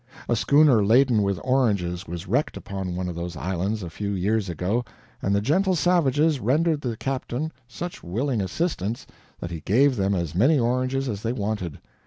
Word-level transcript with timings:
A 0.27 0.35
schooner 0.35 0.83
laden 0.83 1.21
with 1.21 1.39
oranges 1.43 2.07
was 2.07 2.27
wrecked 2.27 2.57
upon 2.57 2.95
one 2.95 3.07
of 3.07 3.13
those 3.13 3.37
islands 3.37 3.83
a 3.83 3.89
few 3.91 4.13
years 4.13 4.49
ago, 4.49 4.83
and 5.21 5.35
the 5.35 5.41
gentle 5.41 5.75
savages 5.75 6.39
rendered 6.39 6.81
the 6.81 6.97
captain 6.97 7.51
such 7.67 8.01
willing 8.01 8.41
assistance 8.41 9.05
that 9.41 9.51
he 9.51 9.59
gave 9.59 9.97
them 9.97 10.15
as 10.15 10.33
many 10.33 10.57
oranges 10.57 11.07
as 11.07 11.21
they 11.21 11.33
wanted. 11.33 11.77